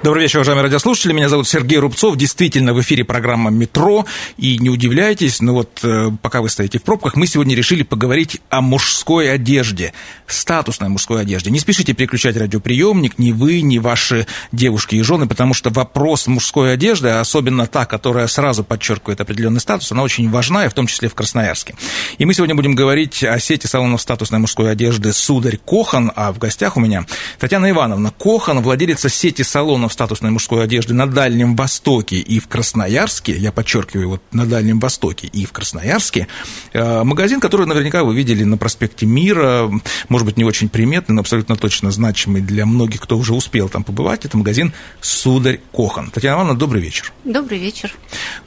[0.00, 1.12] Добрый вечер, уважаемые радиослушатели.
[1.12, 2.16] Меня зовут Сергей Рубцов.
[2.16, 4.06] Действительно, в эфире программа «Метро».
[4.36, 8.40] И не удивляйтесь, но вот э, пока вы стоите в пробках, мы сегодня решили поговорить
[8.48, 9.92] о мужской одежде,
[10.28, 11.50] статусной мужской одежде.
[11.50, 16.74] Не спешите переключать радиоприемник, ни вы, ни ваши девушки и жены, потому что вопрос мужской
[16.74, 21.08] одежды, особенно та, которая сразу подчеркивает определенный статус, она очень важна, и в том числе
[21.08, 21.74] в Красноярске.
[22.18, 26.38] И мы сегодня будем говорить о сети салонов статусной мужской одежды «Сударь Кохан», а в
[26.38, 27.04] гостях у меня
[27.40, 33.32] Татьяна Ивановна Кохан, владелица сети салонов статусной мужской одежды на Дальнем Востоке и в Красноярске,
[33.32, 36.28] я подчеркиваю, вот на Дальнем Востоке и в Красноярске,
[36.72, 39.70] э, магазин, который наверняка вы видели на проспекте Мира,
[40.08, 43.84] может быть, не очень приметный, но абсолютно точно значимый для многих, кто уже успел там
[43.84, 46.10] побывать, это магазин «Сударь Кохан».
[46.10, 47.12] Татьяна Ивановна, добрый вечер.
[47.24, 47.92] Добрый вечер.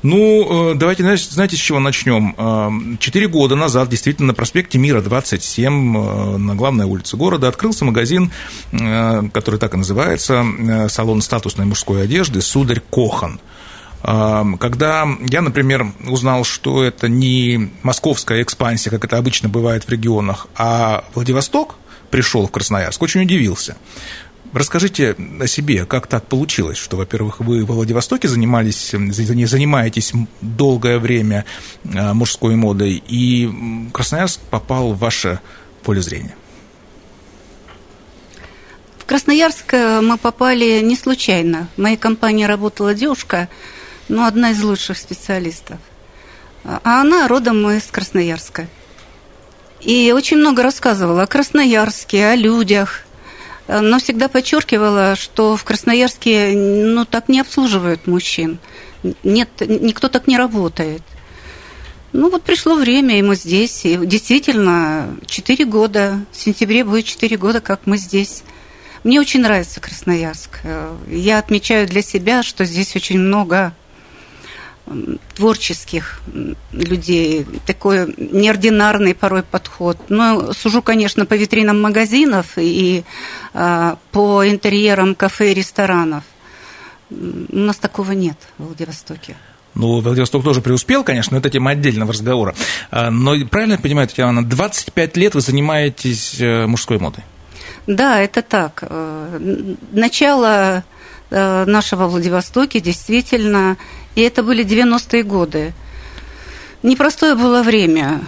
[0.03, 2.35] Ну, э, давайте, знаете, с чего начнем?
[2.37, 8.31] Э, четыре года назад, действительно, на проспекте Мира, 27, на главной улице города, открылся магазин,
[8.71, 10.45] который так и называется,
[10.89, 13.39] салон статусной мужской одежды «Сударь Кохан».
[14.03, 20.47] Когда я, например, узнал, что это не московская экспансия, как это обычно бывает в регионах,
[20.57, 21.75] а Владивосток
[22.09, 23.77] пришел в Красноярск, очень удивился.
[24.51, 31.45] Расскажите о себе, как так получилось, что, во-первых, вы во Владивостоке занимались, занимаетесь долгое время
[31.95, 33.49] а, мужской модой, и
[33.93, 35.39] Красноярск попал в ваше
[35.83, 36.35] поле зрения?
[39.11, 41.67] Красноярск э, мы попали не случайно.
[41.75, 43.49] В моей компании работала девушка,
[44.07, 45.79] ну, одна из лучших специалистов.
[46.63, 48.67] А она родом из Красноярска.
[49.81, 53.01] И очень много рассказывала о Красноярске, о людях,
[53.67, 58.59] но всегда подчеркивала, что в Красноярске ну, так не обслуживают мужчин.
[59.23, 61.01] Нет, никто так не работает.
[62.13, 63.83] Ну вот пришло время, и мы здесь.
[63.83, 68.43] И действительно, 4 года, в сентябре будет 4 года, как мы здесь.
[69.03, 70.59] Мне очень нравится Красноярск.
[70.63, 73.73] Э, я отмечаю для себя, что здесь очень много
[75.35, 76.21] творческих
[76.71, 79.97] людей, такой неординарный порой подход.
[80.09, 83.03] Но сужу, конечно, по витринам магазинов и
[83.53, 86.23] а, по интерьерам кафе и ресторанов.
[87.09, 89.35] У нас такого нет в Владивостоке.
[89.73, 92.55] Ну, Владивосток тоже преуспел, конечно, но это тема отдельного разговора.
[92.89, 97.23] А, но правильно я понимаю, Татьяна, 25 лет вы занимаетесь э, мужской модой?
[97.87, 98.83] Да, это так.
[98.87, 100.83] Э, начало
[101.29, 103.77] э, нашего Владивостоке действительно,
[104.15, 105.73] и это были 90-е годы.
[106.83, 108.21] Непростое было время,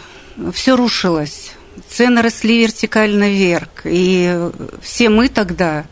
[0.54, 1.54] все рушилось,
[1.90, 4.50] цены росли вертикально вверх, и
[4.82, 5.86] все мы тогда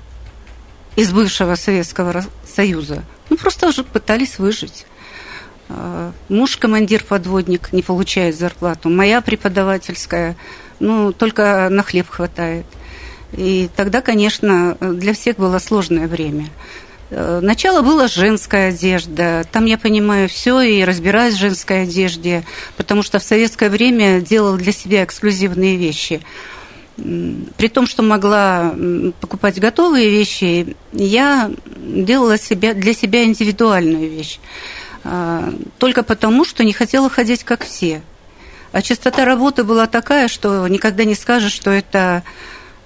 [0.95, 4.85] из бывшего Советского Союза, ну, просто уже пытались выжить.
[5.69, 10.35] Э, муж командир-подводник не получает зарплату, моя преподавательская,
[10.79, 12.65] ну, только на хлеб хватает–
[13.33, 16.49] и тогда, конечно, для всех было сложное время.
[17.11, 19.45] Э, начало было женская одежда.
[19.51, 22.43] Там я понимаю все и разбираюсь в женской одежде,
[22.77, 26.21] потому что в советское время делала для себя эксклюзивные вещи.
[26.97, 28.73] При том, что могла
[29.21, 34.39] покупать готовые вещи, я делала себя, для себя индивидуальную вещь.
[35.03, 38.01] А, только потому, что не хотела ходить как все.
[38.71, 42.23] А частота работы была такая, что никогда не скажешь, что это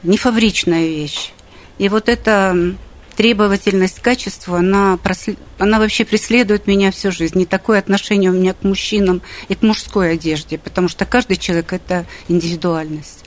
[0.05, 1.31] не фабричная вещь.
[1.77, 2.75] И вот эта
[3.15, 5.37] требовательность качества, она, прослед...
[5.57, 7.37] она вообще преследует меня всю жизнь.
[7.37, 11.73] Не такое отношение у меня к мужчинам и к мужской одежде, потому что каждый человек–
[11.73, 13.25] это индивидуальность.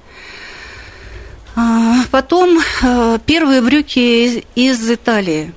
[1.56, 5.52] А, потом э, первые брюки из Италии,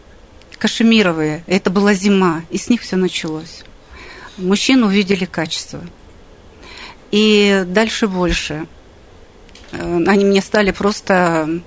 [0.58, 3.64] кашемировые, это была зима, и с них все началось.
[4.38, 5.82] Мужчины увидели качество.
[7.12, 8.66] И дальше больше–
[9.72, 11.62] они мне стали просто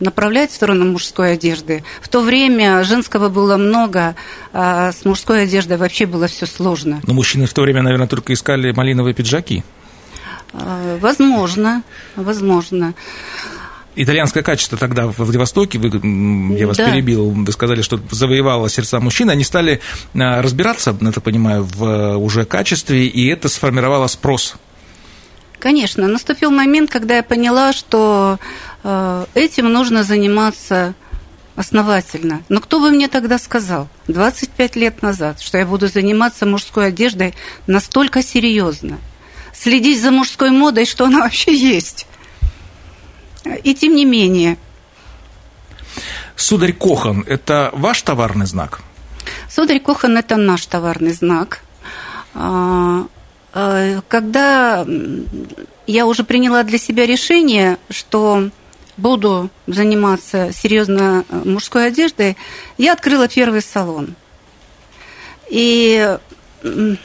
[0.00, 1.84] направлять в сторону мужской одежды.
[2.00, 4.16] В то время женского было много,
[4.52, 7.00] а с мужской одеждой вообще было все сложно.
[7.06, 9.62] Но мужчины в то время, наверное, только искали малиновые пиджаки.
[10.52, 11.82] Э, возможно,
[12.16, 12.94] возможно.
[13.96, 15.88] Итальянское качество тогда в Владивостоке, вы,
[16.56, 16.90] я вас да.
[16.90, 19.80] перебил, вы сказали, что завоевало сердца мужчин, они стали
[20.14, 24.56] э, разбираться, так понимаю, в уже качестве, и это сформировало спрос
[25.60, 28.38] Конечно, наступил момент, когда я поняла, что
[28.82, 30.94] э, этим нужно заниматься
[31.54, 32.42] основательно.
[32.48, 37.34] Но кто бы мне тогда сказал, 25 лет назад, что я буду заниматься мужской одеждой
[37.66, 38.98] настолько серьезно,
[39.52, 42.06] следить за мужской модой, что она вообще есть.
[43.62, 44.56] И тем не менее.
[46.36, 48.80] Сударь Кохан– это ваш товарный знак?
[49.50, 51.60] Сударь Кохан– это наш товарный знак.
[53.52, 54.86] А, когда
[55.86, 58.50] я уже приняла для себя решение, что
[58.96, 62.36] буду заниматься серьезно э, мужской одеждой,
[62.78, 64.14] я открыла первый салон.
[65.48, 66.16] И
[66.62, 66.98] в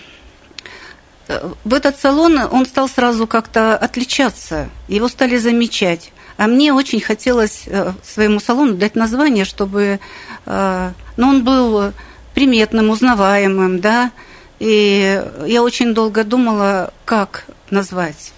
[1.73, 6.11] этот салон он стал сразу как-то отличаться, его стали замечать.
[6.37, 9.99] А мне очень хотелось э, своему салону дать название, чтобы
[10.45, 11.93] э, ну, он был
[12.33, 14.11] приметным, узнаваемым, да,
[14.59, 18.33] и я очень долго думала, как назвать.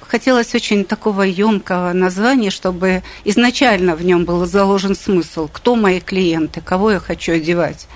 [0.00, 6.60] Хотелось очень такого емкого названия, чтобы изначально в нем был заложен смысл, кто мои клиенты,
[6.60, 7.86] кого я хочу одевать,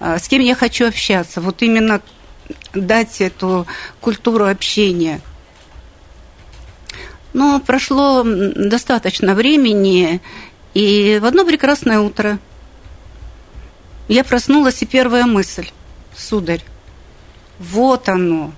[0.00, 1.40] а, с кем я хочу общаться.
[1.40, 2.00] Вот именно
[2.74, 3.66] дать эту
[4.00, 5.20] культуру общения.
[7.32, 10.20] Но прошло достаточно времени,
[10.74, 12.38] и в одно прекрасное утро
[14.08, 15.68] я проснулась, и первая мысль,
[16.14, 16.62] сударь,
[17.62, 18.52] вот оно.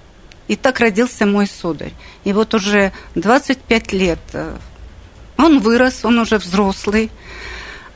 [0.48, 1.92] И так родился мой сударь.
[2.24, 4.56] И вот уже 25 лет э,
[5.36, 7.10] он вырос, он уже взрослый,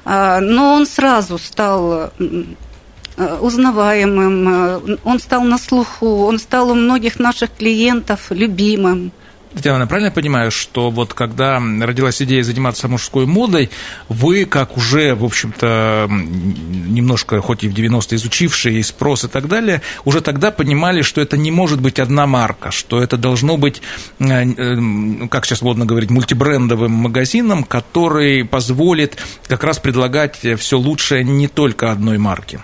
[0.04, 6.74] а, но он сразу стал э, узнаваемым, э, он стал на слуху, он стал у
[6.74, 9.12] многих наших клиентов любимым.
[9.54, 13.70] Татьяна, правильно я понимаю, что вот когда родилась идея заниматься мужской модой,
[14.08, 19.48] вы, как уже, в общем-то, немножко, хоть и в 90-е изучившие и спрос и так
[19.48, 23.80] далее, уже тогда понимали, что это не может быть одна марка, что это должно быть,
[24.18, 29.16] э, э, как сейчас модно говорить, мультибрендовым магазином, который позволит
[29.46, 32.60] как раз предлагать все лучшее не только одной марки.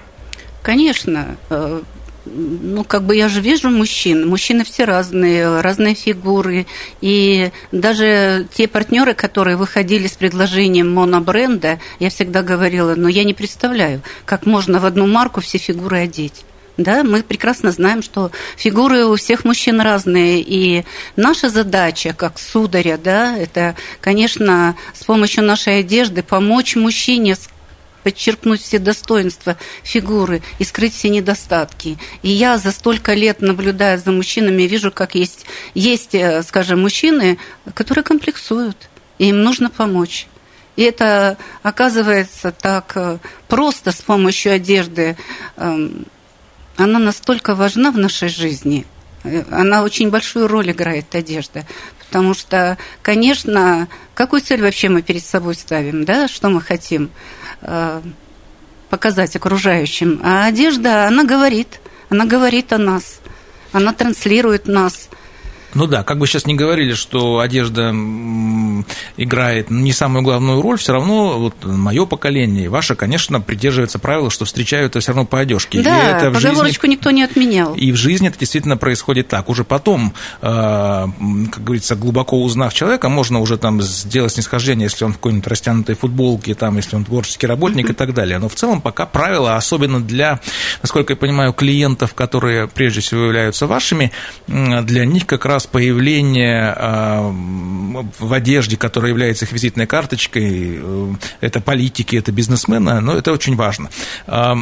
[0.62, 1.82] Конечно, э,
[2.26, 4.28] ну, как бы я же вижу мужчин.
[4.28, 6.66] Мужчины все разные, разные фигуры.
[7.00, 13.34] И даже те партнеры, которые выходили с предложением монобренда, я всегда говорила, но я не
[13.34, 16.44] представляю, как можно в одну марку все фигуры одеть.
[16.76, 20.84] Да, мы прекрасно знаем, что фигуры у всех мужчин разные, и
[21.14, 27.36] наша задача, как сударя, да, это, конечно, с помощью нашей одежды помочь мужчине
[28.04, 31.98] подчеркнуть все достоинства фигуры и скрыть все недостатки.
[32.22, 37.38] И я за столько лет, наблюдая за мужчинами, вижу, как есть, есть э, скажем, мужчины,
[37.74, 38.76] которые комплексуют,
[39.18, 40.28] и им нужно помочь.
[40.76, 43.18] И это оказывается так э,
[43.48, 45.16] просто с помощью одежды.
[45.56, 46.06] Эм,
[46.76, 48.84] она настолько важна в нашей жизни.
[49.22, 51.64] Э, она очень большую роль играет, одежда.
[52.14, 57.10] Потому что, конечно, какую цель вообще мы перед собой ставим, да, что мы хотим?
[57.60, 58.02] Э,
[58.88, 60.20] показать окружающим.
[60.22, 61.80] А одежда, она говорит,
[62.10, 63.18] она говорит о нас,
[63.72, 65.08] она транслирует нас–
[65.74, 67.94] ну да, как бы сейчас не говорили, что одежда
[69.16, 74.44] играет не самую главную роль, все равно вот мое поколение ваше, конечно, придерживается правила, что
[74.44, 75.82] встречают все равно по одежке.
[75.82, 76.88] Да, и это в жизни...
[76.88, 77.74] никто не отменял.
[77.74, 79.48] И в жизни это действительно происходит так.
[79.48, 81.06] Уже потом, э,
[81.52, 85.94] как говорится, глубоко узнав человека, можно уже там сделать снисхождение, если он в какой-нибудь растянутой
[85.94, 87.92] футболке, там, если он творческий работник mm-hmm.
[87.92, 88.38] и так далее.
[88.38, 90.40] Но в целом пока правила, особенно для,
[90.82, 94.12] насколько я понимаю, клиентов, которые прежде всего являются вашими,
[94.46, 97.32] для них как раз появление а,
[98.18, 103.56] в одежде, которая является их визитной карточкой, э, это политики, это бизнесмены, но это очень
[103.56, 103.90] важно.
[104.26, 104.56] А,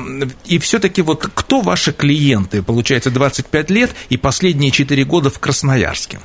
[0.45, 2.63] и все-таки вот кто ваши клиенты?
[2.63, 6.21] Получается, 25 лет и последние 4 года в Красноярске.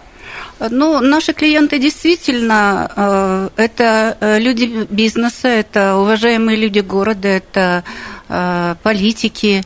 [0.60, 7.84] Ну, наши клиенты действительно э, это э, люди бизнеса, это уважаемые люди города, это
[8.84, 9.64] политики,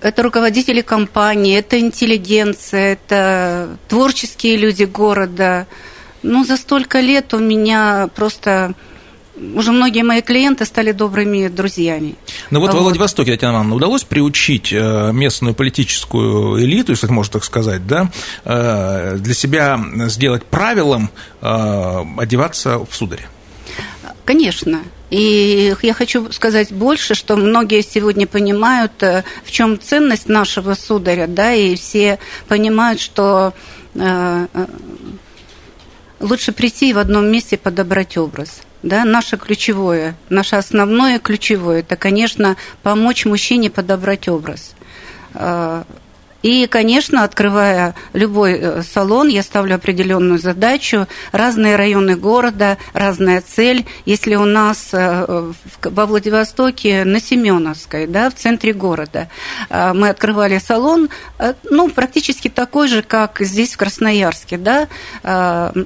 [0.00, 5.66] это руководители компании, это интеллигенция, это творческие люди города.
[6.22, 8.74] Ну, за столько лет у меня просто
[9.54, 12.16] уже многие мои клиенты стали добрыми друзьями.
[12.50, 12.80] Ну вот, вот.
[12.80, 18.10] в Владивостоке, Татьяна Ивановна, удалось приучить э, местную политическую элиту, если можно так сказать, да,
[18.44, 21.10] э, для себя сделать правилом
[21.40, 23.28] э, одеваться в сударе?
[24.24, 24.82] Конечно.
[25.10, 31.26] И я хочу сказать больше, что многие сегодня понимают, э, в чем ценность нашего сударя,
[31.26, 33.54] да, и все понимают, что
[33.94, 34.66] э, э,
[36.20, 38.60] лучше прийти в одном месте подобрать образ.
[38.82, 44.74] Да, наше ключевое, наше основное ключевое, это, конечно, помочь мужчине подобрать образ.
[46.42, 51.08] И, конечно, открывая любой э, салон, я ставлю определенную задачу.
[51.32, 53.86] Разные районы города, разная цель.
[54.04, 55.52] Если у нас э,
[55.82, 59.28] во Владивостоке на Семеновской, да, в центре города,
[59.68, 61.08] э, мы открывали салон,
[61.64, 64.88] ну, практически такой же, как здесь, в Красноярске, да,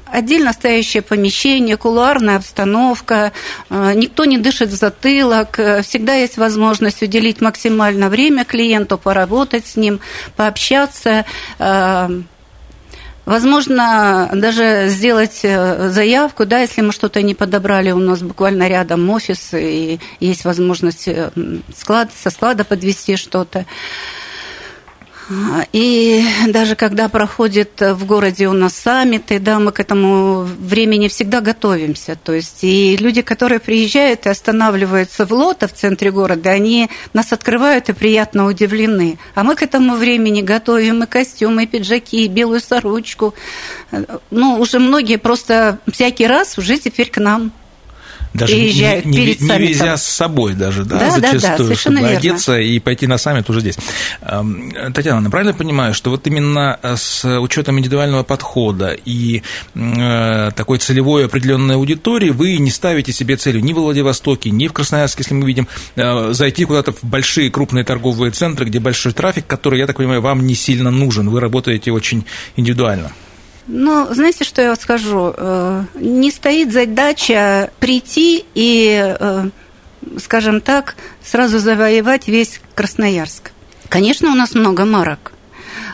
[0.06, 3.32] отдельно стоящее помещение, кулуарная обстановка,
[3.70, 10.00] никто не дышит в затылок, всегда есть возможность уделить максимально время клиенту, поработать с ним,
[10.42, 11.24] пообщаться,
[11.58, 12.22] э,
[13.24, 19.08] Возможно, даже сделать э, заявку, да, если мы что-то не подобрали, у нас буквально рядом
[19.10, 21.30] офис, и есть возможность э,
[21.72, 23.64] склад, со склада подвести что-то.
[25.72, 31.40] И даже когда проходит в городе у нас саммиты, да, мы к этому времени всегда
[31.40, 32.18] готовимся.
[32.22, 37.32] То есть и люди, которые приезжают и останавливаются в Лото, в центре города, они нас
[37.32, 39.18] открывают и приятно удивлены.
[39.34, 43.34] А мы к этому времени готовим и костюмы, и пиджаки, и белую сорочку.
[44.30, 47.52] Ну, уже многие просто всякий раз уже теперь к нам
[48.34, 51.74] даже приезжают не, перед не, не везя с собой даже, да, да зачастую, да, да,
[51.74, 52.16] чтобы верно.
[52.16, 53.76] одеться и пойти на саммит уже здесь.
[54.94, 59.42] Татьяна, правильно понимаю, что вот именно с учетом индивидуального подхода и
[59.74, 64.72] э, такой целевой определенной аудитории вы не ставите себе целью ни в Владивостоке, ни в
[64.72, 69.46] Красноярске, если мы видим, э, зайти куда-то в большие крупные торговые центры, где большой трафик,
[69.46, 72.24] который, я так понимаю, вам не сильно нужен, вы работаете очень
[72.56, 73.12] индивидуально.
[73.74, 75.32] Ну, знаете, что я вам скажу?
[75.34, 79.48] Э, не стоит задача прийти и, э,
[80.18, 83.50] скажем так, сразу завоевать весь Красноярск.
[83.88, 85.32] Конечно, у нас много марок.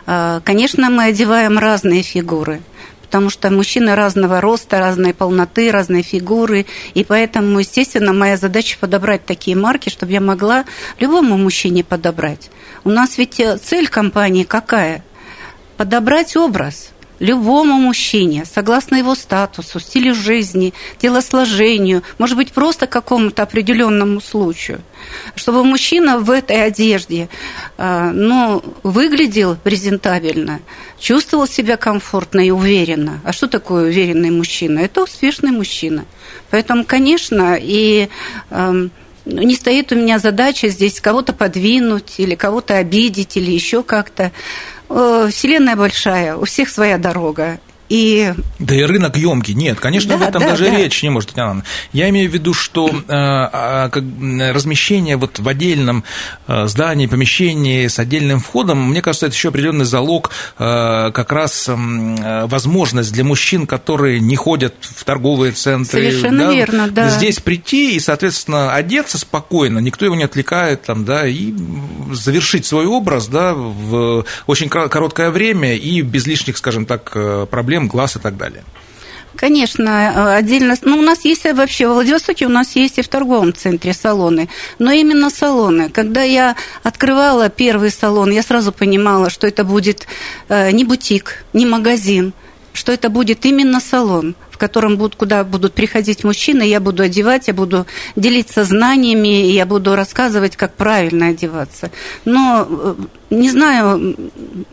[0.09, 2.61] Э, конечно, мы одеваем разные фигуры
[3.03, 9.25] потому что мужчины разного роста, разной полноты, разной фигуры, и поэтому, естественно, моя задача подобрать
[9.25, 10.67] такие марки, чтобы я могла
[11.01, 12.51] любому мужчине подобрать.
[12.85, 15.03] У нас ведь цель компании какая?
[15.79, 24.21] Подобрать образ– любому мужчине, согласно его статусу, стилю жизни, телосложению, может быть, просто какому-то определенному
[24.21, 24.81] случаю,
[25.35, 27.29] чтобы мужчина в этой одежде
[27.77, 30.61] а, ну, выглядел презентабельно,
[30.99, 33.21] чувствовал себя комфортно и уверенно.
[33.25, 34.81] А что такое уверенный мужчина?
[34.81, 36.05] Это успешный мужчина.
[36.51, 38.09] Поэтому, конечно, и
[39.29, 44.33] не стоит у меня задача здесь кого-то подвинуть или кого-то обидеть или еще как-то.
[44.89, 47.59] Э, вселенная большая, у всех своя дорога.
[47.89, 48.35] И...
[48.59, 49.55] Да и рынок емкий.
[49.55, 50.77] Нет, конечно, да, об этом да, даже да.
[50.77, 51.65] речь не может, Татьяна.
[51.93, 56.05] Я имею в виду, что э, э, размещение вот в отдельном
[56.47, 61.69] э, здании, помещении с отдельным входом, мне кажется, это еще определенный залог, э, как раз
[61.69, 66.11] возможность для мужчин, которые не ходят в торговые центры.
[66.11, 67.09] Совершенно да, верно, да.
[67.09, 71.55] Здесь прийти и, соответственно, одеться спокойно, никто его не отвлекает, там, да, и
[72.13, 77.17] завершить свой образ да, в очень короткое время и без лишних, скажем так,
[77.51, 78.63] проблем проблем глаз и так далее.
[79.37, 80.75] Конечно, э, отдельно.
[80.83, 84.49] Ну, у нас есть вообще в Владивостоке, у нас есть и в торговом центре салоны.
[84.79, 85.91] Но именно салоны.
[85.91, 90.07] Когда я открывала первый салон, я сразу понимала, что это будет
[90.49, 92.33] э, не бутик, не магазин,
[92.73, 97.47] что это будет именно салон в котором будут, куда будут приходить мужчины, я буду одевать,
[97.47, 97.87] я буду
[98.17, 101.93] делиться знаниями, я буду рассказывать, как правильно одеваться.
[102.25, 102.95] Но э,
[103.31, 104.17] не знаю,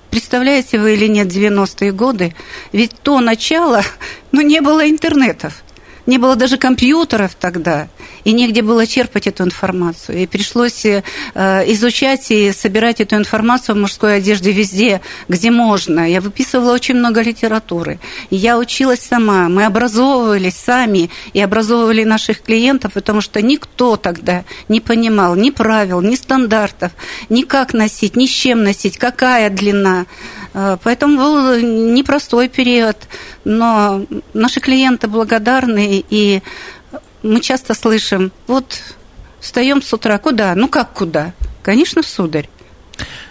[0.09, 2.33] представляете вы или нет 90-е годы,
[2.71, 3.83] ведь то начало,
[4.31, 5.63] ну, не было интернетов.
[6.05, 7.87] Не было даже компьютеров тогда,
[8.23, 10.19] и негде было черпать эту информацию.
[10.19, 11.01] И пришлось э,
[11.33, 16.09] изучать и собирать эту информацию в мужской одежде везде, где можно.
[16.09, 17.99] Я выписывала очень много литературы.
[18.29, 19.49] И я училась сама.
[19.49, 26.01] Мы образовывались сами и образовывали наших клиентов, потому что никто тогда не понимал ни правил,
[26.01, 26.91] ни стандартов,
[27.29, 30.05] ни как носить, ни с чем носить, какая длина.
[30.55, 32.95] Э, поэтому был непростой период,
[33.43, 36.41] но наши клиенты благодарны, и
[37.23, 38.81] мы часто слышим, вот
[39.41, 40.55] встаем с утра, куда?
[40.55, 41.33] Ну как куда?
[41.61, 42.47] Конечно, в сударь.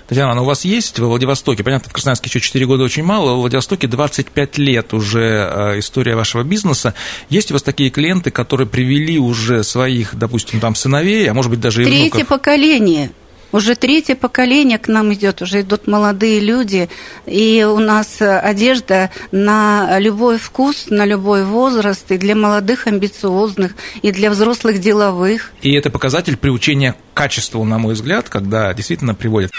[0.06, 3.30] Татьяна, ну у вас есть во Владивостоке, понятно, в Красноярске еще 4 года очень мало,
[3.30, 6.92] во Владивостоке 25 лет уже э, история вашего бизнеса.
[7.30, 11.60] Есть у вас такие клиенты, которые привели уже своих, допустим, там сыновей, а может быть
[11.60, 12.28] даже и Третье внуков?
[12.28, 13.12] поколение.
[13.54, 16.88] Уже третье поколение к нам идет, уже идут молодые люди,
[17.24, 24.10] и у нас одежда на любой вкус, на любой возраст, и для молодых амбициозных, и
[24.10, 25.52] для взрослых деловых.
[25.62, 29.52] И это показатель приучения к качеству, на мой взгляд, когда действительно приводит.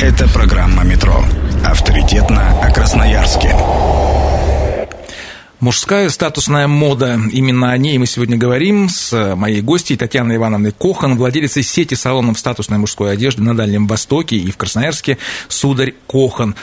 [0.00, 1.22] Это программа «Метро».
[1.66, 3.54] Авторитетно о Красноярске.
[5.64, 7.18] Мужская статусная мода.
[7.32, 12.38] Именно о ней мы сегодня говорим с моей гостьей Татьяной Ивановной Кохан, владелицей сети салонов
[12.38, 15.16] статусной мужской одежды на Дальнем Востоке и в Красноярске
[15.48, 16.54] «Сударь Кохан».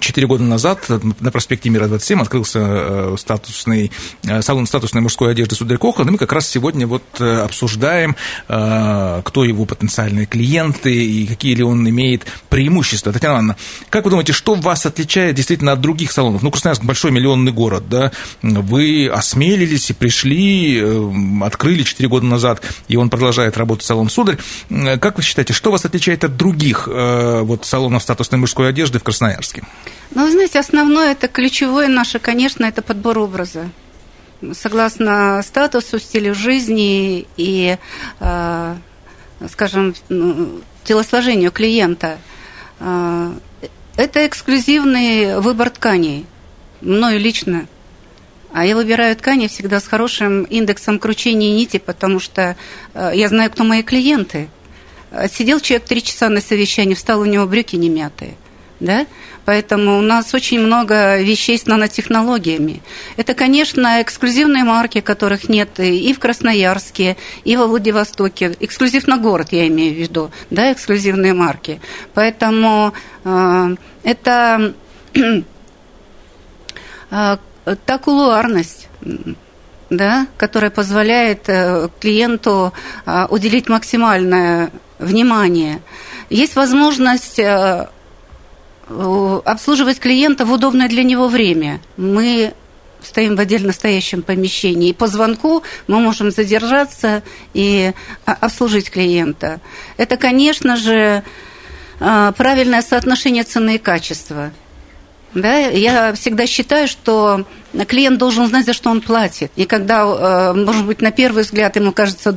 [0.00, 3.92] Четыре года назад на проспекте Мира 27 открылся э, статусный,
[4.24, 8.16] э, салон статусной мужской одежды «Сударь Кохан», и мы как раз сегодня вот э, обсуждаем,
[8.48, 13.12] кто его потенциальные клиенты и какие ли он имеет преимущества.
[13.12, 13.56] Татьяна Ивановна,
[13.88, 16.42] как вы думаете, что вас отличает действительно от других салонов?
[16.42, 18.10] Ну, Красноярск большой миллионный город, да,
[18.42, 21.10] вы осмелились и пришли, э,
[21.42, 24.38] открыли 4 года назад, и он продолжает работать салон «Сударь».
[25.00, 29.02] Как вы считаете, что вас отличает от других э, вот, салонов статусной мужской одежды в
[29.02, 29.64] Красноярске?
[30.14, 33.70] Ну, вы знаете, основное, это ключевое наше, конечно, это подбор образа.
[34.52, 37.76] Согласно статусу, стилю жизни и,
[38.20, 38.76] э,
[39.50, 42.18] скажем, ну, телосложению клиента.
[42.80, 46.26] Это эксклюзивный выбор тканей,
[46.80, 47.66] мною лично–
[48.52, 52.56] а я выбираю ткани всегда с хорошим индексом кручения нити, потому что
[52.94, 54.48] э, я знаю, кто мои клиенты.
[55.30, 58.34] Сидел человек три часа на совещании, встал, у него брюки не мятые.
[58.80, 59.06] Да?
[59.44, 62.82] Поэтому у нас очень много вещей с нанотехнологиями.
[63.16, 68.56] Это, конечно, эксклюзивные марки, которых нет и в Красноярске, и во Владивостоке.
[68.60, 71.80] Эксклюзив на город, я имею в виду, да, эксклюзивные марки.
[72.14, 72.92] Поэтому
[73.24, 74.74] э, это
[77.10, 78.88] э, та кулуарность,
[79.90, 82.72] да, которая позволяет э, клиенту
[83.04, 85.80] а, уделить максимальное внимание.
[86.30, 87.88] Есть возможность э,
[88.88, 91.80] обслуживать клиента в удобное для него время.
[91.96, 92.54] Мы
[93.02, 94.90] стоим в отдельно стоящем помещении.
[94.90, 97.92] И по звонку мы можем задержаться и
[98.24, 99.60] а, обслужить клиента.
[99.96, 101.22] Это, конечно же,
[102.00, 104.52] а, правильное соотношение цены и качества.
[105.34, 107.46] Да, я всегда считаю, что
[107.88, 109.50] клиент должен знать, за что он платит.
[109.56, 112.36] И когда, э, может быть, на первый взгляд ему кажется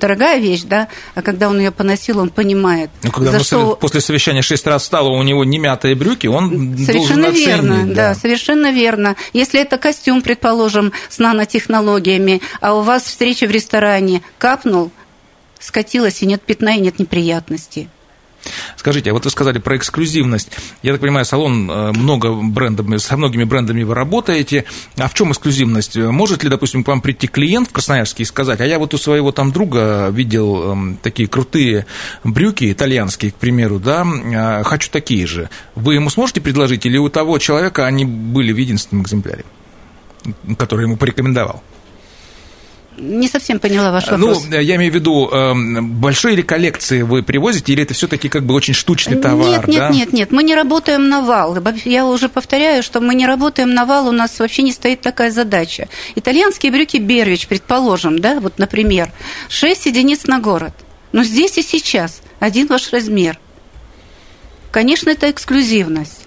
[0.00, 2.90] дорогая вещь, да, а когда он ее поносил, он понимает.
[3.02, 3.76] Ну, когда за что...
[3.76, 7.94] после совещания шесть раз стало, у него не мятые брюки, он совершенно должен верно, оценить.
[7.94, 8.08] Да.
[8.08, 9.16] да, совершенно верно.
[9.32, 14.90] Если это костюм, предположим, с нанотехнологиями, а у вас встреча в ресторане капнул,
[15.58, 17.88] скатилась, и нет пятна, и нет неприятностей.
[18.76, 20.50] Скажите, а вот вы сказали про эксклюзивность.
[20.82, 24.64] Я так понимаю, салон э, много брендами, со многими брендами вы работаете.
[24.96, 25.96] А в чем эксклюзивность?
[25.96, 28.98] Может ли, допустим, к вам прийти клиент в Красноярске и сказать, а я вот у
[28.98, 31.86] своего там друга видел эм, такие крутые
[32.24, 35.50] брюки, итальянские, к примеру, да, э, хочу такие же.
[35.74, 39.44] Вы ему сможете предложить или у того человека они были в единственном экземпляре,
[40.56, 41.62] который ему порекомендовал?
[42.98, 44.46] Не совсем поняла ваш ну, вопрос.
[44.48, 48.44] Ну, я имею в виду, эм, большие ли коллекции вы привозите, или это все-таки как
[48.44, 49.60] бы очень штучный товар?
[49.60, 49.90] Нет, нет, да?
[49.90, 51.56] нет, нет, мы не работаем на вал.
[51.84, 55.30] Я уже повторяю, что мы не работаем на вал, у нас вообще не стоит такая
[55.30, 55.88] задача.
[56.16, 59.12] Итальянские брюки Бервич, предположим, да, вот, например,
[59.48, 60.72] 6 единиц на город.
[61.12, 63.38] Но здесь и сейчас один ваш размер.
[64.70, 66.26] Конечно, это эксклюзивность.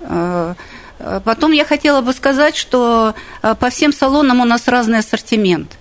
[0.00, 0.54] Э,
[0.98, 5.76] э, потом я хотела бы сказать, что э, по всем салонам у нас разный ассортимент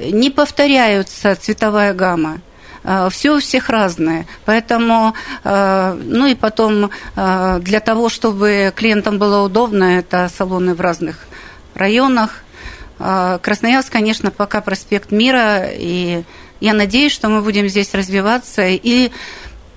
[0.00, 2.40] не повторяются цветовая гамма.
[2.84, 4.26] А, Все у всех разное.
[4.44, 10.80] Поэтому, а, ну и потом, а, для того, чтобы клиентам было удобно, это салоны в
[10.80, 11.26] разных
[11.74, 12.42] районах.
[12.98, 16.24] Красноярск, конечно, пока проспект Мира, и
[16.58, 19.12] я надеюсь, что мы будем здесь развиваться и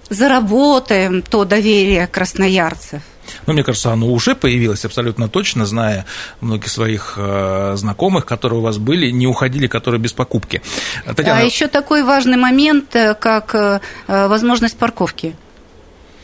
[0.10, 3.04] заработаем то доверие красноярцев.
[3.48, 6.06] Ну, мне кажется, оно уже появилось абсолютно точно, зная
[6.42, 10.62] многих своих э, знакомых, которые у вас были, не уходили, которые без покупки.
[11.06, 11.40] Татьяна...
[11.40, 15.36] А еще такой важный момент, э, как э, возможность парковки.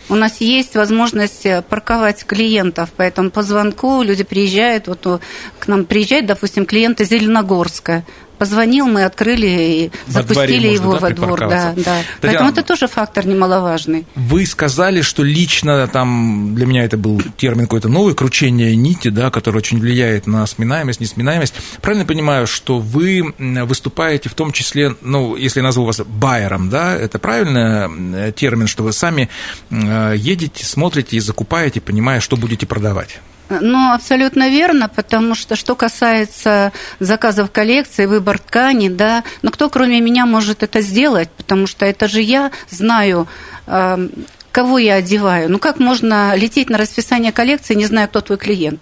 [0.09, 5.21] У нас есть возможность парковать клиентов, поэтому по звонку люди приезжают, вот
[5.59, 8.05] к нам приезжает, допустим, клиент из Зеленогорска,
[8.37, 11.39] позвонил, мы открыли и во запустили его да, во двор.
[11.39, 11.73] Да, да.
[11.75, 14.05] Татьяна, Поэтому это тоже фактор немаловажный.
[14.15, 19.29] Вы сказали, что лично там для меня это был термин какой-то новый, кручение нити, да,
[19.29, 21.55] который очень влияет на сминаемость, несминаемость.
[21.81, 26.95] Правильно понимаю, что вы выступаете в том числе, ну, если я назову вас байером, да,
[26.95, 29.29] это правильный термин, что вы сами
[29.69, 33.19] э, едете, смотрите и закупаете, понимая, что будете продавать?
[33.49, 40.01] Ну, абсолютно верно, потому что что касается заказов коллекции, выбор ткани, да, но кто кроме
[40.01, 43.27] меня может это сделать, потому что это же я знаю,
[43.67, 44.09] э,
[44.51, 45.49] кого я одеваю.
[45.49, 48.81] Ну, как можно лететь на расписание коллекции, не зная, кто твой клиент?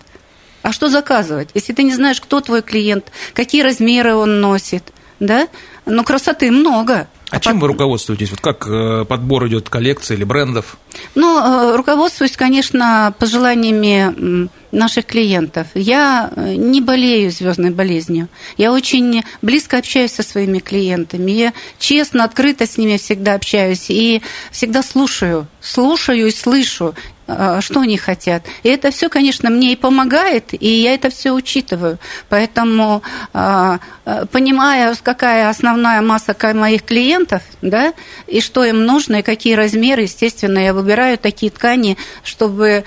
[0.64, 1.50] А что заказывать?
[1.54, 5.48] Если ты не знаешь, кто твой клиент, какие размеры он носит, да?
[5.86, 7.08] Ну, красоты много.
[7.32, 7.62] А, а чем под...
[7.62, 8.30] вы руководствуетесь?
[8.30, 10.78] Вот как э, подбор идет коллекции или брендов?
[11.16, 15.68] Ну, э, руководствуюсь, конечно, пожеланиями наших клиентов.
[15.74, 18.28] Я э, не болею звездной болезнью.
[18.58, 21.32] Я очень близко общаюсь со своими клиентами.
[21.32, 25.48] Я честно, открыто с ними всегда общаюсь и всегда слушаю.
[25.62, 26.94] Слушаю и слышу.
[27.28, 28.44] А, что они хотят.
[28.62, 31.98] И это все, конечно, мне и помогает, и я это все учитываю.
[32.30, 33.02] Поэтому,
[33.34, 37.94] а, а, понимая, какая основная масса моих клиентов, да,
[38.28, 42.86] и что им нужно, и какие размеры, естественно, я выбираю такие ткани, чтобы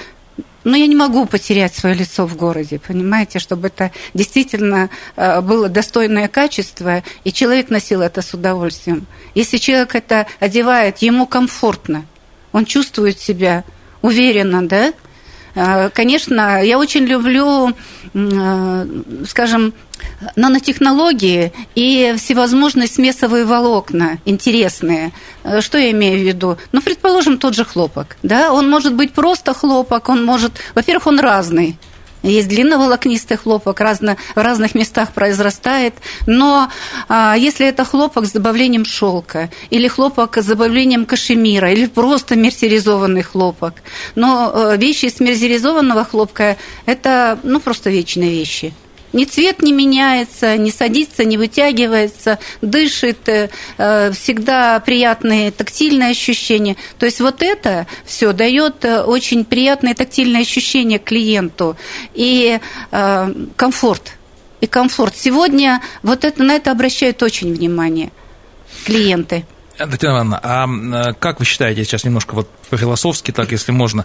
[0.65, 6.29] но я не могу потерять свое лицо в городе, понимаете, чтобы это действительно было достойное
[6.29, 9.07] качество, и человек носил это с удовольствием.
[9.35, 12.05] Если человек это одевает, ему комфортно,
[12.53, 13.65] он чувствует себя
[14.03, 14.93] уверенно, да?
[15.55, 17.75] А, конечно, я очень люблю,
[18.15, 18.87] а,
[19.27, 19.75] скажем,
[20.37, 25.13] нанотехнологии и всевозможные смесовые волокна интересные.
[25.43, 26.59] А, что я имею в виду?
[26.73, 28.17] Ну, предположим, тот же хлопок.
[28.23, 28.53] Да?
[28.53, 30.53] Он может быть просто хлопок, он может...
[30.75, 31.77] Во-первых, он разный.
[32.31, 35.95] Есть длинноволокнистый хлопок, разно, в разных местах произрастает.
[36.27, 36.71] Но
[37.09, 43.23] а, если это хлопок с добавлением шелка, или хлопок с добавлением кашемира, или просто мерсеризованный
[43.23, 43.75] хлопок,
[44.15, 48.75] но а, вещи из мерсеризованного хлопка– это ну, просто вечные вещи.
[49.13, 53.49] Ни цвет не меняется, не садится, не вытягивается, дышит, э,
[54.13, 56.77] всегда приятные тактильные ощущения.
[56.99, 61.77] То есть вот это все дает э, очень приятные тактильные ощущения клиенту
[62.15, 64.13] и э, комфорт.
[64.61, 65.17] И комфорт.
[65.17, 68.11] Сегодня вот это, на это обращают очень внимание
[68.85, 69.45] клиенты.
[69.79, 74.05] Татьяна Ивановна, а как вы считаете, сейчас немножко вот по-философски, так, если можно,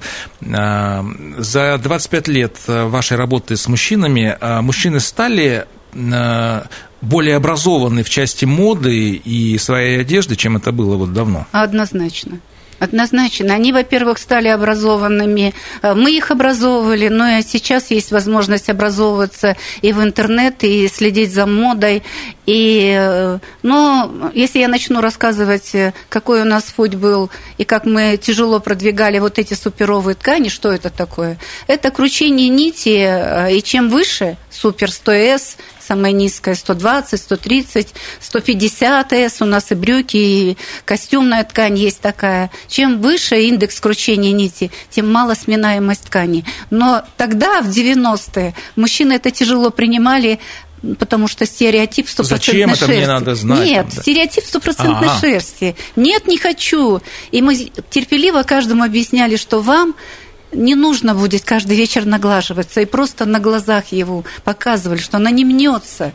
[0.54, 1.04] а,
[1.38, 6.68] за 25 лет вашей работы с мужчинами а, мужчины стали а,
[7.02, 11.48] более образованы в части моды и своей одежды, чем это было вот давно?
[11.52, 12.40] Однозначно.
[12.80, 13.54] Однозначно.
[13.54, 15.54] Они, во-первых, стали образованными.
[15.82, 21.34] Э, мы их образовывали, но и сейчас есть возможность образовываться и в интернет, и следить
[21.34, 22.04] за модой.
[22.46, 27.86] И, э, но если я начну рассказывать, э, какой у нас путь был, и как
[27.86, 31.38] мы тяжело продвигали вот эти суперовые ткани, что это такое?
[31.68, 37.88] Это кручение нити, и чем выше, супер 100С, самая низкая 120, 130,
[38.20, 42.52] 150 S, у нас и брюки, и костюмная ткань есть такая.
[42.68, 46.46] Чем выше индекс кручения нити, тем мало сминаемость ткани.
[46.70, 50.40] Но тогда, в 90-е, мужчины это тяжело принимали,
[51.00, 53.66] потому что стереотип стопроцентной Зачем это мне надо знать?
[53.66, 54.02] Нет, да.
[54.02, 55.20] стереотип стопроцентной ага.
[55.20, 55.76] шерсти.
[55.96, 57.02] Нет, не хочу.
[57.32, 57.56] И мы
[57.90, 59.96] терпеливо каждому объясняли, что вам
[60.54, 65.46] не нужно будет каждый вечер наглаживаться, и просто на глазах его показывали, что она не
[65.46, 66.14] мнется.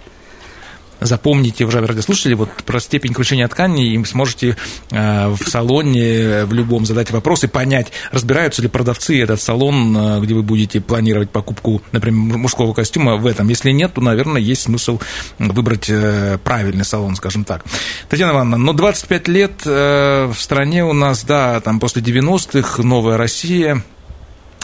[1.01, 4.57] Запомните, уважаемые радиослушатели, вот про степень кручения ткани, и сможете
[4.91, 10.21] э, в салоне в любом задать вопрос и понять, разбираются ли продавцы этот салон, э,
[10.21, 13.49] где вы будете планировать покупку, например, мужского костюма в этом.
[13.49, 14.99] Если нет, то, наверное, есть смысл
[15.39, 17.65] выбрать э, правильный салон, скажем так.
[18.09, 23.85] Татьяна Ивановна, но 25 лет в стране у нас, да, там после 90-х, новая Россия–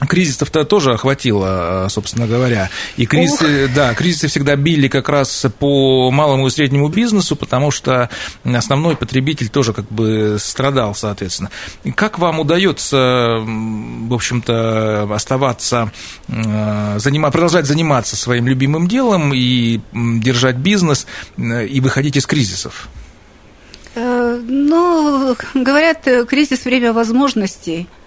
[0.00, 2.68] Кризисов-то тоже охватило, собственно говоря.
[2.96, 8.10] И кризисы, да, кризисы всегда били как раз по малому и среднему бизнесу, потому что
[8.44, 11.50] основной потребитель тоже как бы страдал, соответственно.
[11.84, 15.92] И как вам удается, в общем-то, оставаться,
[16.28, 21.06] занима, продолжать заниматься своим любимым делом и держать бизнес
[21.38, 22.88] и выходить из кризисов?
[23.94, 28.03] Э, ну, говорят, кризис– время возможностей– Э,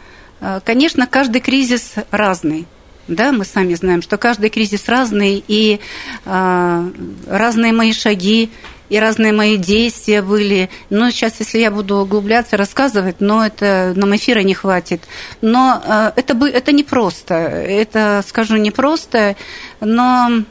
[0.63, 2.67] конечно, каждый кризис разный.
[3.07, 5.79] Да, мы сами знаем, что каждый кризис разный, и
[6.25, 6.91] э,
[7.27, 8.51] разные мои шаги,
[8.89, 10.69] и разные мои действия были.
[10.89, 15.03] Но сейчас, если я буду углубляться, рассказывать, но это нам эфира не хватит.
[15.41, 17.33] Но э, это, это непросто.
[17.35, 19.37] Это, скажу, непросто.
[19.79, 20.43] Но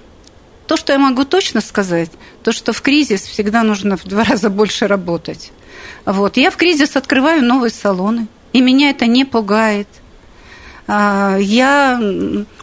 [0.67, 2.11] то, что я могу точно сказать,
[2.43, 5.53] то, что в кризис всегда нужно в два раза больше работать.
[6.07, 6.39] Вот.
[6.39, 9.89] Я в кризис открываю новые салоны и меня это не пугает.
[10.89, 12.01] А, я...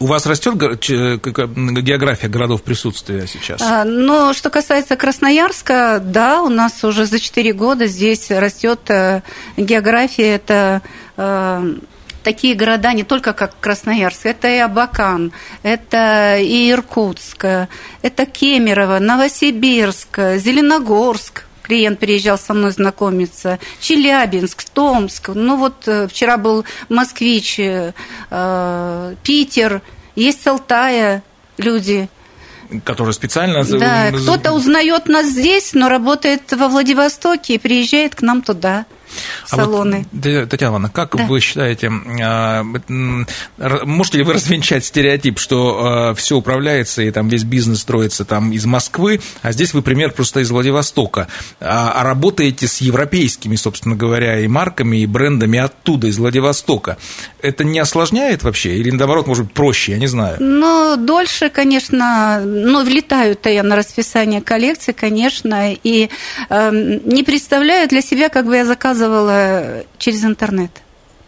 [0.00, 3.60] У вас растет география городов присутствия сейчас?
[3.60, 9.20] А, но что касается Красноярска, да, у нас уже за 4 года здесь растет э,
[9.58, 10.36] география.
[10.36, 10.80] Это
[11.18, 11.74] э,
[12.22, 17.44] такие города не только как Красноярск, это и Абакан, это и Иркутск,
[18.00, 26.36] это Кемерово, Новосибирск, Зеленогорск, клиент приезжал со мной знакомиться, Челябинск, Томск, ну вот э, вчера
[26.36, 27.92] был Москвич, э,
[28.30, 29.82] э, Питер,
[30.14, 31.22] есть с Алтая
[31.56, 32.08] люди.
[32.84, 33.64] Которые специально...
[33.64, 38.86] Да, кто-то узнает нас здесь, но работает во Владивостоке и приезжает к нам туда.
[39.46, 40.06] Салоны.
[40.12, 41.26] А вот, Татьяна Ивановна, как да.
[41.26, 41.90] вы считаете,
[42.22, 42.64] а,
[43.84, 48.52] можете ли вы развенчать стереотип, что а, все управляется и там весь бизнес строится там
[48.52, 51.28] из Москвы, а здесь вы пример просто из Владивостока,
[51.60, 56.96] а работаете с европейскими, собственно говоря, и марками, и брендами оттуда, из Владивостока.
[57.40, 60.36] Это не осложняет вообще или наоборот, может быть, проще, я не знаю?
[60.40, 66.08] Ну, дольше, конечно, ну, влетаю-то я на расписание коллекции, конечно, и
[66.48, 66.70] э,
[67.04, 69.03] не представляю для себя, как бы я заказывала
[69.98, 70.70] через интернет.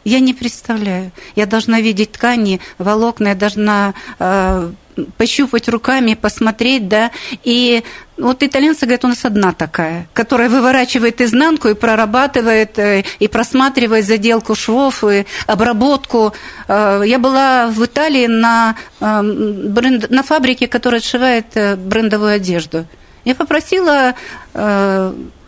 [0.05, 1.11] Я не представляю.
[1.35, 4.71] Я должна видеть ткани, волокна, я должна э,
[5.17, 7.11] пощупать руками, посмотреть, да.
[7.45, 7.83] И
[8.17, 14.07] вот итальянцы говорят, у нас одна такая, которая выворачивает изнанку и прорабатывает, э, и просматривает
[14.07, 16.33] заделку швов, и обработку.
[16.69, 21.47] Э, я была в Италии на, э, бренд, на фабрике, которая отшивает
[21.79, 22.87] брендовую одежду.
[23.25, 24.15] Я попросила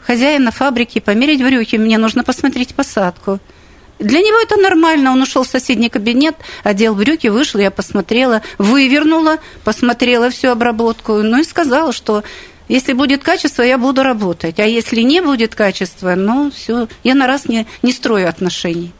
[0.09, 3.41] хозяина фабрики померить брюки, мне нужно посмотреть посадку.
[3.99, 5.13] Для него это нормально.
[5.13, 11.41] Он ушел в соседний кабинет, одел брюки, вышел, я посмотрела, вывернула, посмотрела всю обработку, ну
[11.41, 12.25] и сказала, что
[12.69, 14.59] если будет качество, я буду работать.
[14.61, 18.93] А если не будет качества, ну все, я на раз не, не строю отношений.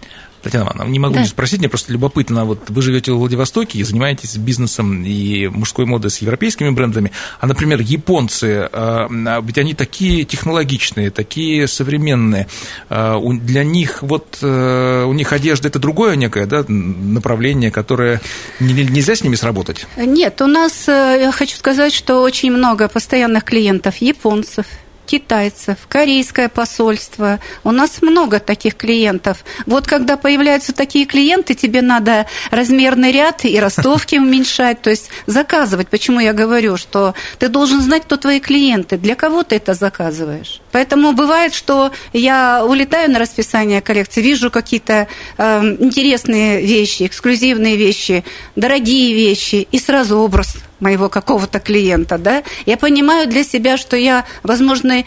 [0.43, 1.23] Татьяна Ивановна, не могу да.
[1.23, 5.87] не спросить, мне просто любопытно, вот вы живете в Владивостоке и занимаетесь бизнесом и мужской
[5.87, 12.47] модой с европейскими брендами, а, например, японцы, а, а, ведь они такие технологичные, такие современные,
[12.89, 18.21] для них вот, э, у них одежда это другое некое да, направление, которое
[18.61, 19.87] нельзя с ними сработать?
[19.97, 24.67] Нет, у нас, э, я хочу сказать, что очень много постоянных клиентов японцев,
[25.09, 27.41] китайцев, корейское посольство.
[27.65, 29.39] У нас много таких клиентов.
[29.65, 35.89] Вот когда появляются такие клиенты, тебе надо размерный ряд и ростовки уменьшать, то есть заказывать.
[35.89, 40.61] Почему я говорю, что ты должен знать, кто твои клиенты, для кого ты это заказываешь.
[40.73, 48.25] Поэтому бывает, что я улетаю на расписание коллекции, вижу какие-то э, интересные вещи, эксклюзивные вещи,
[48.57, 54.25] дорогие вещи, и сразу образ моего какого-то клиента, да, я понимаю для себя, что я,
[54.43, 55.05] возможно,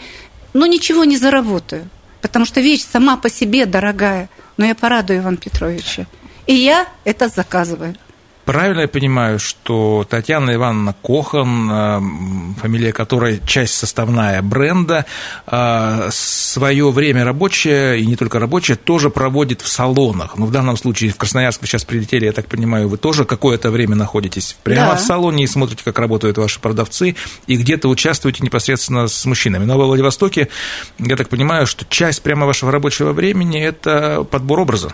[0.52, 1.88] ну, ничего не заработаю,
[2.20, 6.06] потому что вещь сама по себе дорогая, но я порадую Ивана Петровича.
[6.46, 7.94] И я это заказываю.
[8.44, 12.00] Правильно я понимаю, что Татьяна Ивановна Кохан, э,
[12.60, 15.06] фамилия которой часть составная бренда,
[15.46, 20.36] э, свое время рабочее, и не только рабочее, тоже проводит в салонах.
[20.36, 23.24] Но ну, в данном случае в Красноярск вы сейчас прилетели, я так понимаю, вы тоже
[23.24, 24.96] какое-то время находитесь прямо да.
[24.96, 27.14] в салоне и смотрите, как работают ваши продавцы,
[27.46, 29.64] и где-то участвуете непосредственно с мужчинами.
[29.64, 30.48] Но во Владивостоке,
[30.98, 34.92] я так понимаю, что часть прямо вашего рабочего времени– это подбор образа.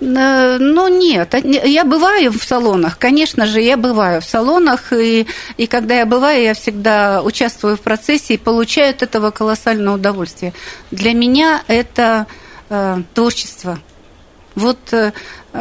[0.00, 5.66] Э, ну, нет, я бываю в салонах, конечно же, я бываю в салонах, и, и
[5.66, 10.52] когда я бываю, я всегда участвую в процессе и получаю от этого колоссальное удовольствие.
[10.90, 12.26] Для меня это
[12.70, 13.78] э, творчество.
[14.54, 15.12] Вот э,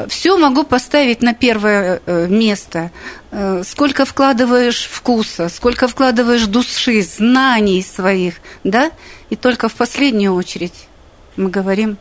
[0.08, 2.92] все могу поставить на первое э, место.
[3.32, 8.92] Э, сколько вкладываешь вкуса, сколько вкладываешь души, знаний своих, да?
[9.30, 10.88] И только в последнюю очередь
[11.36, 11.98] мы говорим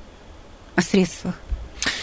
[0.76, 1.34] о средствах.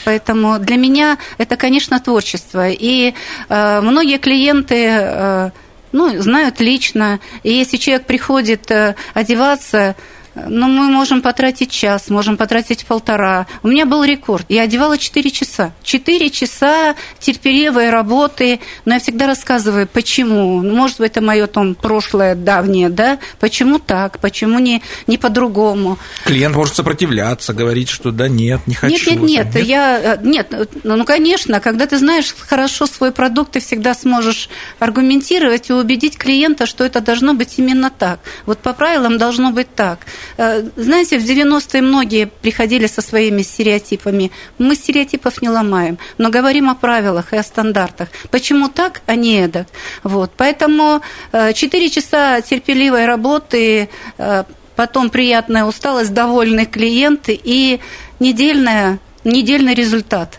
[0.05, 2.69] Поэтому для меня это, конечно, творчество.
[2.69, 3.13] И
[3.49, 5.49] э, многие клиенты э,
[5.91, 7.19] ну, знают лично.
[7.43, 9.95] И если человек приходит э, одеваться
[10.35, 13.47] но мы можем потратить час, можем потратить полтора.
[13.63, 14.45] У меня был рекорд.
[14.49, 15.71] Я одевала 4 часа.
[15.83, 18.59] 4 часа терпеливой работы.
[18.85, 20.61] Но я всегда рассказываю, почему.
[20.61, 23.19] Ну, может быть, это мое там прошлое давнее, да?
[23.39, 24.19] Почему так?
[24.19, 25.97] Почему не, не по-другому?
[26.25, 29.11] Клиент может сопротивляться, говорить, что да нет, не хочу.
[29.11, 29.55] Нет, нет, нет.
[29.55, 29.65] нет?
[29.65, 35.69] Я, э, нет ну, конечно, когда ты знаешь хорошо свой продукт, ты всегда сможешь аргументировать
[35.69, 38.19] и убедить клиента, что это должно быть именно так.
[38.45, 39.99] Вот по правилам должно быть так.
[40.37, 44.31] Э, знаете, в 90-е многие приходили со своими стереотипами.
[44.57, 48.09] Мы стереотипов не ломаем, но говорим о правилах и о стандартах.
[48.31, 49.67] Почему так, а не эдак?
[50.03, 50.31] Вот.
[50.37, 51.01] Поэтому
[51.31, 54.43] 4 э, часа терпеливой работы, э,
[54.75, 57.79] потом приятная усталость, довольные клиенты и
[58.19, 60.38] недельная, недельный результат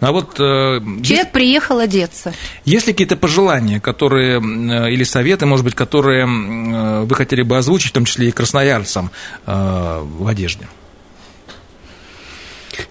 [0.00, 2.32] а вот, э, Человек есть, приехал одеться.
[2.64, 7.56] Есть ли какие-то пожелания, которые, э, или советы, может быть, которые э, вы хотели бы
[7.56, 9.10] озвучить, в том числе и красноярцам
[9.46, 10.66] в одежде?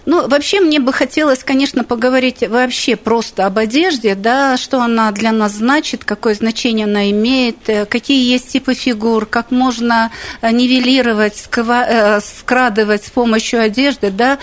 [0.06, 5.32] Ну, вообще мне бы хотелось, конечно, поговорить вообще просто об одежде, да, что она для
[5.32, 10.10] нас значит, какое значение она имеет, э, какие есть типы фигур, как можно
[10.42, 14.38] э, нивелировать, э, скрадывать с помощью одежды, да,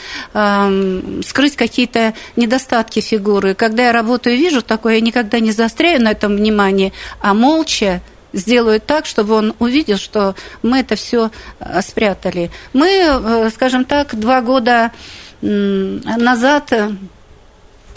[1.23, 3.53] скрыть какие-то недостатки фигуры.
[3.53, 8.01] Когда я работаю и вижу такое, я никогда не заостряю на этом внимание, а молча
[8.33, 11.31] сделают так, чтобы он увидел, что мы это все
[11.81, 12.51] спрятали.
[12.73, 14.91] Мы, скажем так, два года
[15.41, 16.73] назад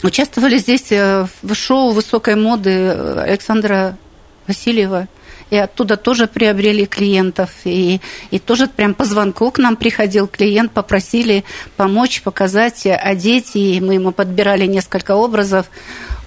[0.02, 3.96] участвовали здесь в шоу высокой моды Александра
[4.46, 5.08] Васильева–
[5.50, 8.00] и оттуда тоже приобрели клиентов, и,
[8.30, 11.44] и тоже прям по звонку к нам приходил клиент, попросили
[11.76, 15.66] помочь, показать, одеть, и мы ему подбирали несколько образов.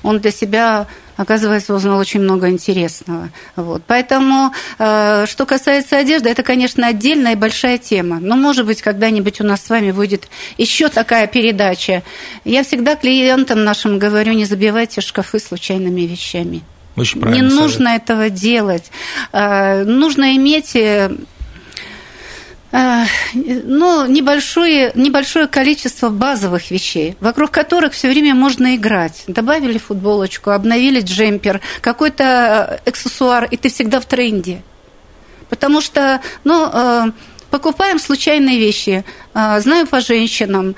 [0.04, 3.30] Он для себя оказывается, узнал очень много интересного.
[3.56, 3.84] Вот.
[3.88, 8.19] Поэтому, э, что касается одежды, это, конечно, отдельная и большая тема.
[8.19, 12.04] Но, может быть, когда-нибудь у нас с вами будет еще такая передача.
[12.45, 16.62] Я всегда клиентам нашим говорю, не забивайте шкафы случайными вещами.
[16.95, 18.04] Очень Не нужно совет.
[18.04, 18.91] этого делать.
[19.32, 21.12] А, нужно иметь э, э,
[22.73, 29.23] ну, небольшое, небольшое количество базовых вещей, вокруг которых все время можно играть.
[29.27, 34.63] Добавили футболочку, обновили джемпер, какой-то э, аксессуар, и ты всегда в тренде.
[35.49, 37.13] Потому что, ну,
[37.51, 39.05] покупаем случайные вещи.
[39.36, 40.75] Знаю по женщинам,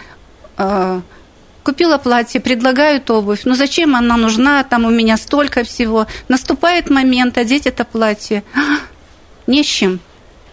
[1.65, 3.41] Купила платье, предлагают обувь.
[3.43, 4.63] Ну зачем она нужна?
[4.63, 6.05] Там у меня столько всего.
[6.27, 8.43] Наступает момент одеть это платье.
[9.47, 9.99] Не с чем.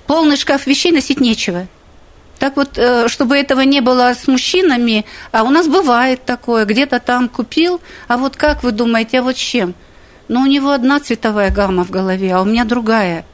[0.07, 1.67] Полный шкаф вещей носить нечего.
[2.39, 6.99] Так вот, э, чтобы этого не было с мужчинами, а у нас бывает такое, где-то
[6.99, 9.75] там купил, а вот как вы думаете, а вот чем?
[10.29, 13.25] Ну, у него одна цветовая гамма в голове, а у меня другая–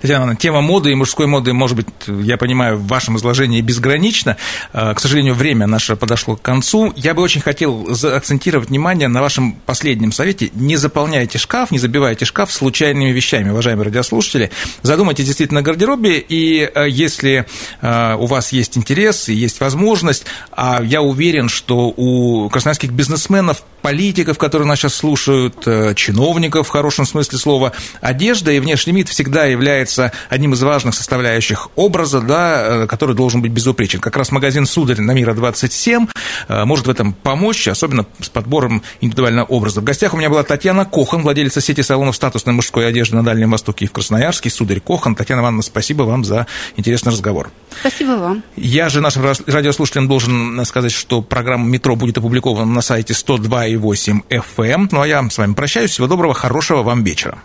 [0.00, 4.36] Татьяна Ивановна, тема моды и мужской моды, может быть, я понимаю, в вашем изложении безгранична.
[4.72, 6.92] К сожалению, время наше подошло к концу.
[6.96, 10.50] Я бы очень хотел акцентировать внимание на вашем последнем совете.
[10.54, 14.50] Не заполняйте шкаф, не забивайте шкаф случайными вещами, уважаемые радиослушатели.
[14.82, 17.46] Задумайтесь действительно о гардеробе, и а, если
[17.80, 23.62] а, у вас есть интерес и есть возможность, а я уверен, что у красноярских бизнесменов
[23.86, 29.08] политиков, которые нас сейчас слушают, э, чиновников в хорошем смысле слова, одежда и внешний вид
[29.08, 34.00] всегда является одним из важных составляющих образа, да, э, который должен быть безупречен.
[34.00, 36.08] Как раз магазин «Сударь» на Мира 27
[36.48, 39.80] э, может в этом помочь, особенно с подбором индивидуального образа.
[39.80, 43.52] В гостях у меня была Татьяна Кохан, владелица сети салонов статусной мужской одежды на Дальнем
[43.52, 45.14] Востоке и в Красноярске, «Сударь Кохан».
[45.14, 47.52] Татьяна Ивановна, спасибо вам за интересный разговор.
[47.78, 48.42] Спасибо вам.
[48.56, 54.22] Я же нашим радиослушателям должен сказать, что программа «Метро» будет опубликована на сайте 102 101,8
[54.28, 54.88] FM.
[54.90, 55.90] Ну а я с вами прощаюсь.
[55.90, 57.38] Всего доброго, хорошего вам вечера.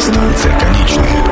[0.00, 1.27] Станция конечная.